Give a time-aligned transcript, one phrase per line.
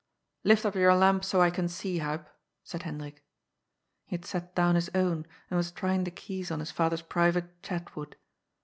[0.43, 2.25] "Lift up your lamp, so I can see, Huib,"
[2.63, 3.19] said Hen drik.
[4.07, 7.61] He had set down his own and was trying the keys on his father's private"
[7.61, 8.15] Chatwood."